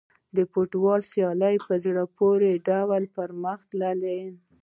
[0.35, 4.21] د فوټبال سیالۍ په زړه پورې ډول پرمخ تللې.